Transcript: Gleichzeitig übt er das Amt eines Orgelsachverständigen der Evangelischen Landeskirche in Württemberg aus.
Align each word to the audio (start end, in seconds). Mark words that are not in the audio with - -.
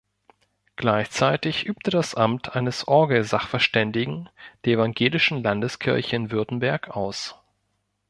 Gleichzeitig 0.77 1.67
übt 1.67 1.87
er 1.87 1.91
das 1.91 2.15
Amt 2.15 2.55
eines 2.55 2.87
Orgelsachverständigen 2.87 4.29
der 4.65 4.73
Evangelischen 4.73 5.43
Landeskirche 5.43 6.15
in 6.15 6.31
Württemberg 6.31 6.89
aus. 6.97 7.35